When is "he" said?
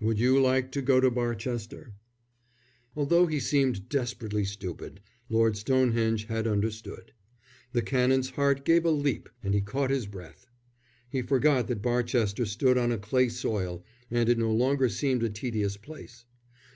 3.28-3.38, 9.54-9.60, 11.08-11.22